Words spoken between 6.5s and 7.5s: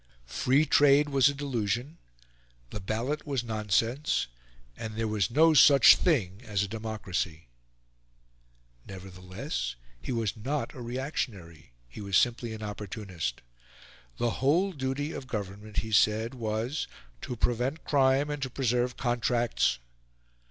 a democracy.